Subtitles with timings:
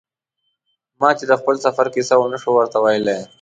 [0.99, 3.19] ما چې د خپل سفر کیسه و نه شو ورته ویلای.